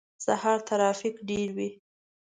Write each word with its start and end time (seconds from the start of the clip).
سهار 0.25 0.59
ترافیک 0.69 1.15
ډیر 1.29 1.47
وی 1.57 1.69